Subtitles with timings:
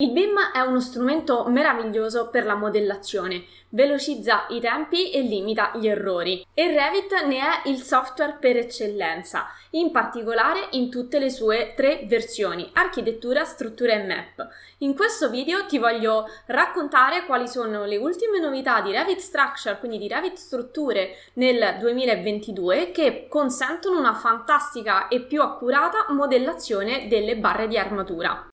[0.00, 5.88] Il BIM è uno strumento meraviglioso per la modellazione, velocizza i tempi e limita gli
[5.88, 6.46] errori.
[6.54, 12.04] E Revit ne è il software per eccellenza, in particolare in tutte le sue tre
[12.06, 14.48] versioni, architettura, struttura e map.
[14.78, 19.98] In questo video ti voglio raccontare quali sono le ultime novità di Revit Structure, quindi
[19.98, 27.66] di Revit Strutture nel 2022 che consentono una fantastica e più accurata modellazione delle barre
[27.66, 28.48] di armatura.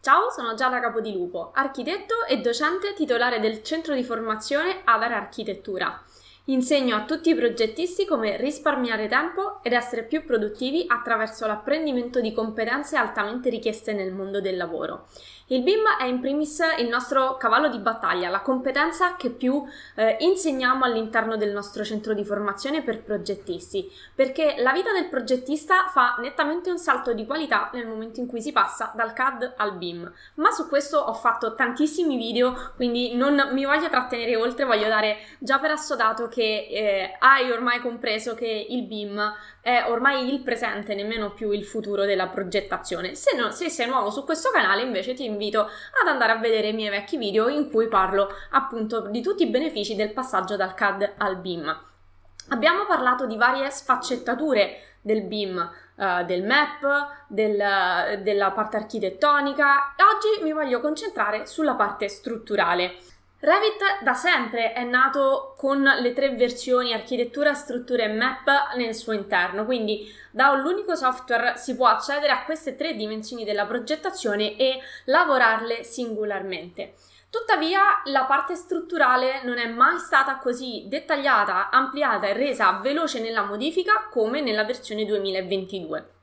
[0.00, 6.02] Ciao, sono Giada Capodilupo, architetto e docente titolare del centro di formazione Adara Architettura.
[6.48, 12.34] Insegno a tutti i progettisti come risparmiare tempo ed essere più produttivi attraverso l'apprendimento di
[12.34, 15.06] competenze altamente richieste nel mondo del lavoro.
[15.46, 19.62] Il BIM è in primis il nostro cavallo di battaglia, la competenza che più
[19.94, 25.88] eh, insegniamo all'interno del nostro centro di formazione per progettisti, perché la vita del progettista
[25.88, 29.76] fa nettamente un salto di qualità nel momento in cui si passa dal CAD al
[29.76, 30.12] BIM.
[30.36, 35.18] Ma su questo ho fatto tantissimi video, quindi non mi voglio trattenere oltre, voglio dare
[35.38, 40.96] già per assodato che eh, hai ormai compreso che il BIM è ormai il presente,
[40.96, 43.14] nemmeno più il futuro della progettazione.
[43.14, 46.68] Se, no, se sei nuovo su questo canale, invece ti invito ad andare a vedere
[46.68, 50.74] i miei vecchi video in cui parlo appunto di tutti i benefici del passaggio dal
[50.74, 51.82] CAD al BIM.
[52.48, 60.42] Abbiamo parlato di varie sfaccettature del BIM, Uh, del map, del, della parte architettonica oggi
[60.42, 62.96] mi voglio concentrare sulla parte strutturale.
[63.44, 69.12] Revit da sempre è nato con le tre versioni architettura, struttura e map nel suo
[69.12, 74.56] interno, quindi da un unico software si può accedere a queste tre dimensioni della progettazione
[74.56, 76.94] e lavorarle singolarmente.
[77.28, 83.42] Tuttavia la parte strutturale non è mai stata così dettagliata, ampliata e resa veloce nella
[83.42, 86.13] modifica come nella versione 2022.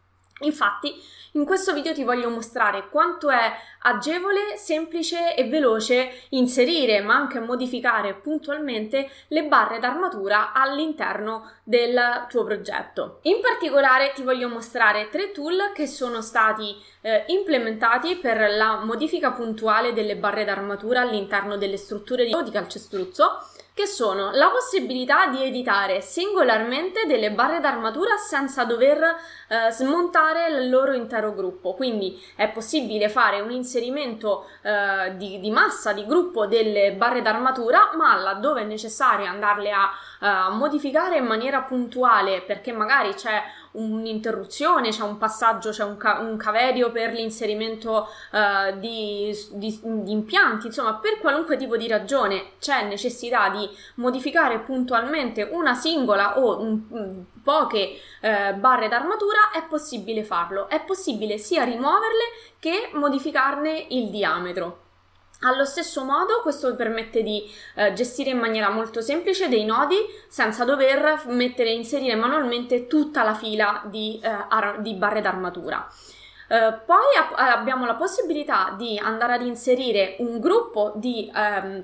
[0.42, 0.94] Infatti,
[1.34, 3.54] in questo video ti voglio mostrare quanto è
[3.84, 12.44] agevole, semplice e veloce inserire ma anche modificare puntualmente le barre d'armatura all'interno del tuo
[12.44, 13.20] progetto.
[13.24, 19.32] In particolare ti voglio mostrare tre tool che sono stati eh, implementati per la modifica
[19.32, 23.38] puntuale delle barre d'armatura all'interno delle strutture di calcestruzzo
[23.74, 29.02] che sono la possibilità di editare singolarmente delle barre d'armatura senza dover
[29.48, 31.74] eh, smontare il loro intero gruppo.
[31.74, 37.92] Quindi è possibile fare un inserimento eh, di, di, massa, di gruppo delle barre d'armatura,
[37.96, 39.90] ma laddove è necessario andarle a
[40.20, 43.42] uh, modificare in maniera puntuale perché magari c'è
[43.74, 50.12] un'interruzione, c'è un passaggio, c'è un, ca- un caverio per l'inserimento uh, di, di, di,
[50.12, 56.60] impianti, insomma per qualunque tipo di ragione c'è necessità di modificare puntualmente una singola o
[56.60, 62.24] un, poche uh, barre d'armatura, è possibile farlo, è possibile sia rimuoverle
[62.60, 64.90] che modificarne il diametro.
[65.44, 69.98] Allo stesso modo, questo permette di eh, gestire in maniera molto semplice dei nodi
[70.28, 75.88] senza dover mettere inserire manualmente tutta la fila di, eh, ar- di barre d'armatura.
[76.48, 81.84] Eh, poi a- abbiamo la possibilità di andare ad inserire un gruppo di ehm,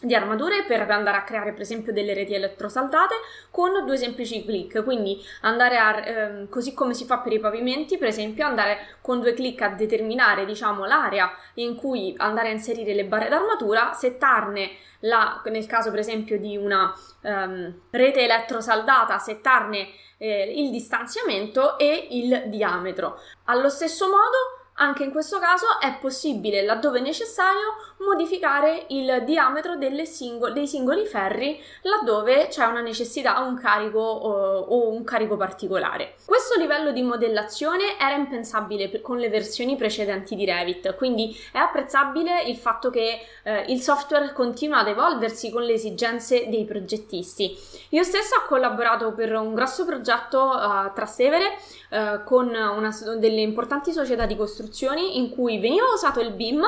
[0.00, 3.14] di armature per andare a creare per esempio delle reti elettrosaldate
[3.50, 7.98] con due semplici clic quindi andare a ehm, così come si fa per i pavimenti
[7.98, 12.94] per esempio andare con due clic a determinare diciamo l'area in cui andare a inserire
[12.94, 13.92] le barre d'armatura.
[13.92, 14.70] Settarne
[15.00, 16.92] la, nel caso per esempio di una
[17.22, 19.88] ehm, rete elettrosaldata settarne
[20.18, 23.20] eh, il distanziamento e il diametro.
[23.44, 30.52] Allo stesso modo anche in questo caso è possibile, laddove necessario, modificare il diametro singol-
[30.52, 36.14] dei singoli ferri laddove c'è una necessità, un carico o, o un carico particolare.
[36.24, 41.58] Questo livello di modellazione era impensabile per, con le versioni precedenti di Revit, quindi è
[41.58, 47.58] apprezzabile il fatto che eh, il software continua ad evolversi con le esigenze dei progettisti.
[47.90, 51.56] Io stessa ho collaborato per un grosso progetto a uh, Trastevere
[51.90, 56.60] uh, con una, delle importanti società di costruzione istruzioni in cui veniva usato il BIM,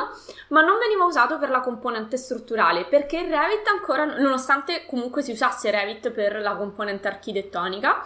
[0.49, 5.71] ma non veniva usato per la componente strutturale, perché Revit ancora, nonostante comunque si usasse
[5.71, 8.03] Revit per la componente architettonica,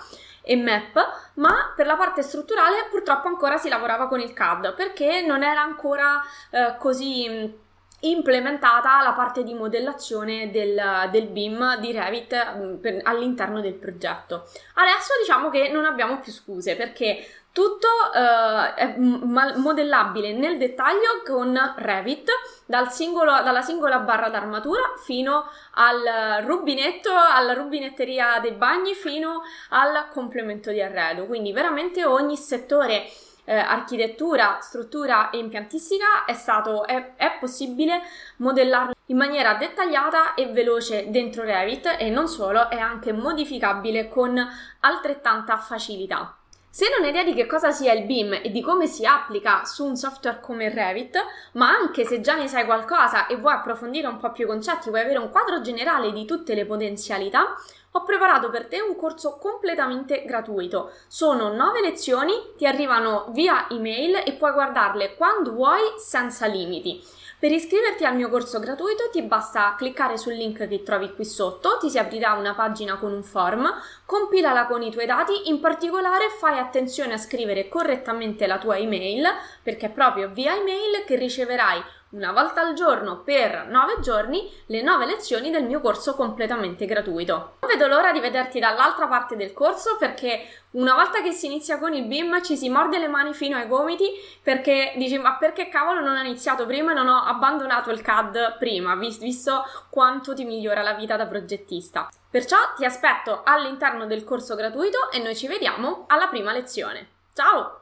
[0.47, 0.95] e map,
[1.35, 5.63] ma per la parte strutturale purtroppo ancora si lavorava con il CAD perché non era
[5.63, 6.21] ancora
[6.51, 7.63] eh, così
[8.11, 14.47] implementata la parte di modellazione del, del BIM di Revit mm, per, all'interno del progetto.
[14.75, 21.57] Adesso diciamo che non abbiamo più scuse perché tutto uh, è modellabile nel dettaglio con
[21.77, 22.29] Revit,
[22.67, 30.09] dal singolo, dalla singola barra d'armatura fino al rubinetto, alla rubinetteria dei bagni, fino al
[30.11, 31.27] complemento di arredo.
[31.27, 33.05] Quindi veramente ogni settore
[33.45, 38.01] eh, architettura, struttura e impiantistica è, stato, è, è possibile
[38.39, 44.43] modellarlo in maniera dettagliata e veloce dentro Revit e non solo, è anche modificabile con
[44.81, 46.37] altrettanta facilità.
[46.75, 49.65] Se non hai idea di che cosa sia il BIM e di come si applica
[49.65, 51.17] su un software come Revit,
[51.53, 54.89] ma anche se già ne sai qualcosa e vuoi approfondire un po' più i concetti,
[54.89, 57.55] vuoi avere un quadro generale di tutte le potenzialità,
[57.97, 60.91] ho preparato per te un corso completamente gratuito.
[61.07, 67.01] Sono 9 lezioni, ti arrivano via email e puoi guardarle quando vuoi senza limiti.
[67.39, 71.77] Per iscriverti al mio corso gratuito ti basta cliccare sul link che trovi qui sotto,
[71.79, 73.71] ti si aprirà una pagina con un form,
[74.05, 79.25] compilala con i tuoi dati, in particolare fai attenzione a scrivere correttamente la tua email,
[79.63, 81.81] perché è proprio via email che riceverai
[82.15, 87.57] una volta al giorno per 9 giorni le 9 lezioni del mio corso completamente gratuito.
[87.61, 91.79] Non vedo l'ora di vederti dall'altra parte del corso perché una volta che si inizia
[91.79, 94.07] con il BIM ci si morde le mani fino ai gomiti
[94.43, 98.59] perché dici ma perché cavolo non ho iniziato prima e non ho abbandonato il CAD
[98.59, 102.09] prima, visto quanto ti migliora la vita da progettista.
[102.31, 107.09] Perciò ti aspetto all'interno del corso gratuito e noi ci vediamo alla prima lezione.
[107.33, 107.73] Ciao!